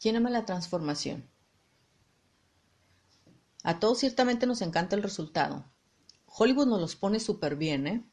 [0.00, 1.28] ¿Quién ama la transformación?
[3.62, 5.64] A todos ciertamente nos encanta el resultado.
[6.26, 8.04] Hollywood nos los pone súper bien, ¿eh?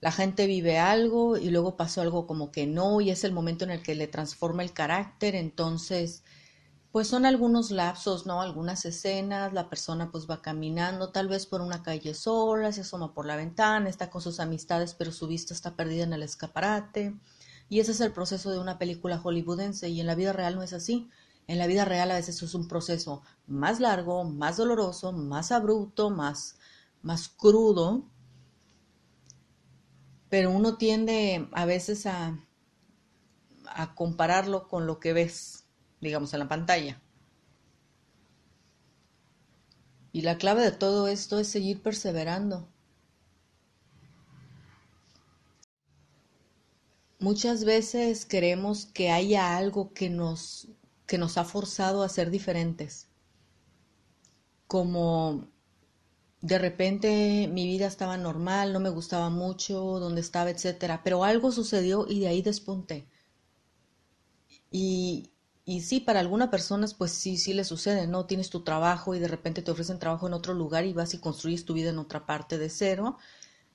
[0.00, 3.64] La gente vive algo y luego pasó algo como que no y es el momento
[3.64, 6.24] en el que le transforma el carácter, entonces
[6.92, 8.42] pues son algunos lapsos, ¿no?
[8.42, 13.14] Algunas escenas, la persona pues va caminando tal vez por una calle sola, se asoma
[13.14, 17.14] por la ventana, está con sus amistades, pero su vista está perdida en el escaparate.
[17.68, 20.62] Y ese es el proceso de una película hollywoodense y en la vida real no
[20.62, 21.08] es así.
[21.46, 26.10] En la vida real a veces es un proceso más largo, más doloroso, más abrupto,
[26.10, 26.56] más,
[27.02, 28.04] más crudo,
[30.28, 32.38] pero uno tiende a veces a,
[33.66, 35.64] a compararlo con lo que ves,
[36.00, 37.00] digamos, en la pantalla.
[40.12, 42.68] Y la clave de todo esto es seguir perseverando.
[47.24, 50.68] Muchas veces queremos que haya algo que nos
[51.06, 53.08] que nos ha forzado a ser diferentes.
[54.66, 55.48] Como
[56.42, 61.50] de repente mi vida estaba normal, no me gustaba mucho, donde estaba, etcétera, pero algo
[61.50, 63.06] sucedió y de ahí despunté.
[64.70, 65.30] Y,
[65.64, 68.26] y sí, para algunas personas, pues sí, sí le sucede, ¿no?
[68.26, 71.18] Tienes tu trabajo y de repente te ofrecen trabajo en otro lugar y vas y
[71.18, 73.16] construyes tu vida en otra parte de cero,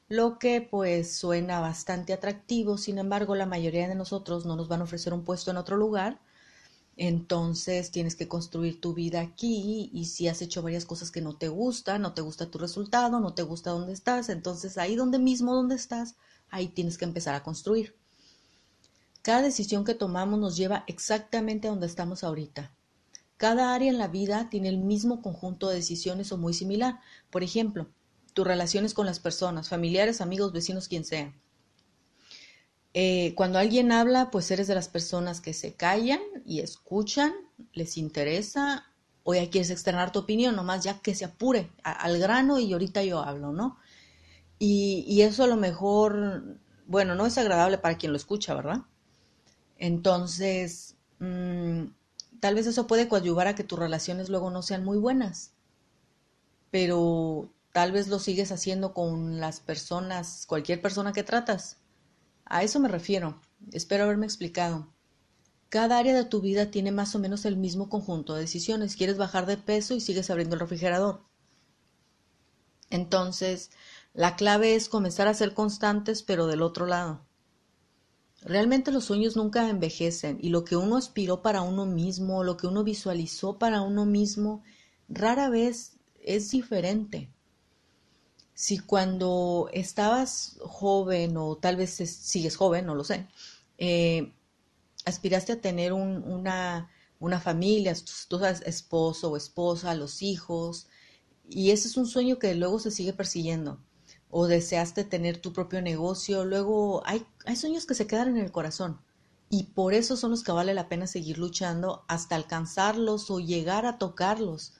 [0.10, 4.82] lo que pues suena bastante atractivo, sin embargo, la mayoría de nosotros no nos van
[4.82, 6.20] a ofrecer un puesto en otro lugar
[7.00, 11.34] entonces tienes que construir tu vida aquí y si has hecho varias cosas que no
[11.38, 15.18] te gustan, no te gusta tu resultado, no te gusta dónde estás, entonces ahí donde
[15.18, 16.16] mismo donde estás,
[16.50, 17.96] ahí tienes que empezar a construir.
[19.22, 22.74] Cada decisión que tomamos nos lleva exactamente a donde estamos ahorita.
[23.38, 27.00] Cada área en la vida tiene el mismo conjunto de decisiones o muy similar.
[27.30, 27.88] Por ejemplo,
[28.40, 31.34] tus relaciones con las personas, familiares, amigos, vecinos, quien sea
[32.94, 37.34] eh, cuando alguien habla, pues eres de las personas que se callan y escuchan,
[37.74, 38.86] les interesa,
[39.24, 43.04] o ya quieres externar tu opinión, nomás ya que se apure al grano y ahorita
[43.04, 43.78] yo hablo, ¿no?
[44.58, 48.84] Y, eso a lo mejor, bueno, no es agradable para quien lo escucha, ¿verdad?
[49.78, 51.88] Entonces, mm,
[52.40, 55.52] tal vez eso puede coadyuvar a que tus relaciones luego no sean muy buenas,
[56.72, 61.80] pero tal vez lo sigues haciendo con las personas, cualquier persona que tratas
[62.50, 63.40] a eso me refiero.
[63.72, 64.92] Espero haberme explicado.
[65.70, 68.96] Cada área de tu vida tiene más o menos el mismo conjunto de decisiones.
[68.96, 71.22] Quieres bajar de peso y sigues abriendo el refrigerador.
[72.90, 73.70] Entonces,
[74.14, 77.24] la clave es comenzar a ser constantes, pero del otro lado.
[78.42, 82.66] Realmente los sueños nunca envejecen y lo que uno aspiró para uno mismo, lo que
[82.66, 84.64] uno visualizó para uno mismo,
[85.08, 87.32] rara vez es diferente
[88.60, 93.26] si cuando estabas joven o tal vez sigues joven, no lo sé,
[93.78, 94.34] eh,
[95.06, 97.94] aspiraste a tener una, una, familia,
[98.28, 100.90] tu, esposo o esposa, los hijos,
[101.50, 103.80] y ese es un sueño que luego se sigue persiguiendo,
[104.30, 108.52] o deseaste tener tu propio negocio, luego hay, hay sueños que se quedan en el
[108.52, 109.00] corazón.
[109.50, 113.86] Y por eso son los que vale la pena seguir luchando hasta alcanzarlos o llegar
[113.86, 114.74] a tocarlos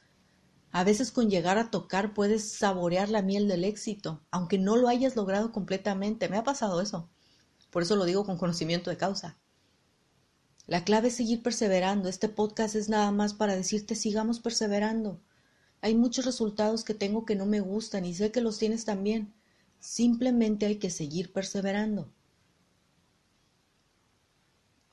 [0.72, 4.88] a veces con llegar a tocar puedes saborear la miel del éxito, aunque no lo
[4.88, 6.30] hayas logrado completamente.
[6.30, 7.10] Me ha pasado eso.
[7.72, 9.38] Por eso lo digo con conocimiento de causa.
[10.68, 12.08] La clave es seguir perseverando.
[12.10, 15.20] Este podcast es nada más para decirte sigamos perseverando.
[15.82, 19.34] Hay muchos resultados que tengo que no me gustan y sé que los tienes también.
[19.80, 22.14] Simplemente hay que seguir perseverando.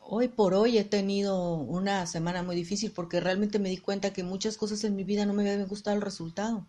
[0.09, 4.23] Hoy por hoy he tenido una semana muy difícil porque realmente me di cuenta que
[4.23, 6.65] muchas cosas en mi vida no me habían gustado el resultado.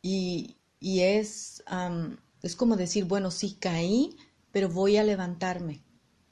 [0.00, 1.62] Y, y es,
[2.42, 4.16] es como decir, bueno, sí caí,
[4.52, 5.82] pero voy a levantarme.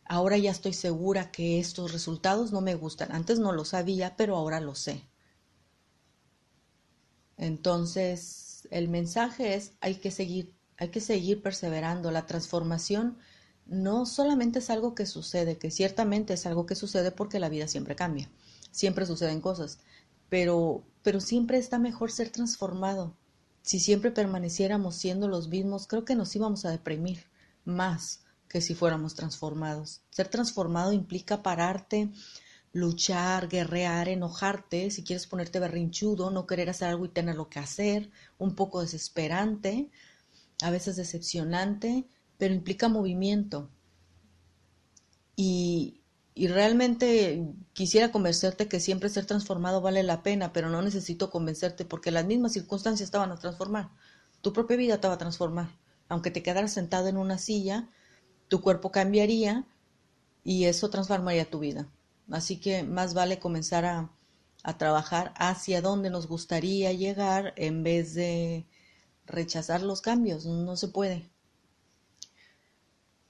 [0.06, 3.12] Ahora ya estoy segura que estos resultados no me gustan.
[3.12, 5.04] Antes no lo sabía, pero ahora lo sé.
[7.36, 12.10] Entonces, el mensaje es, hay que seguir, hay que seguir perseverando.
[12.10, 13.18] La transformación
[13.66, 17.68] no solamente es algo que sucede, que ciertamente es algo que sucede porque la vida
[17.68, 18.30] siempre cambia,
[18.70, 19.78] siempre suceden cosas,
[20.28, 23.16] pero, pero siempre está mejor ser transformado.
[23.62, 27.24] Si siempre permaneciéramos siendo los mismos, creo que nos íbamos a deprimir
[27.64, 30.02] más que si fuéramos transformados.
[30.10, 32.10] Ser transformado implica pararte,
[32.72, 37.60] luchar, guerrear, enojarte, si quieres ponerte berrinchudo, no querer hacer algo y tener lo que
[37.60, 39.90] hacer, un poco desesperante,
[40.60, 42.06] a veces decepcionante,
[42.38, 43.70] pero implica movimiento.
[45.36, 46.00] Y,
[46.34, 51.84] y realmente quisiera convencerte que siempre ser transformado vale la pena, pero no necesito convencerte
[51.84, 53.90] porque las mismas circunstancias estaban a transformar.
[54.42, 55.68] Tu propia vida te va a transformar.
[56.08, 57.88] Aunque te quedaras sentado en una silla,
[58.48, 59.66] tu cuerpo cambiaría
[60.44, 61.88] y eso transformaría tu vida.
[62.30, 64.10] Así que más vale comenzar a,
[64.64, 68.66] a trabajar hacia donde nos gustaría llegar en vez de
[69.26, 70.46] rechazar los cambios.
[70.46, 71.30] No se puede.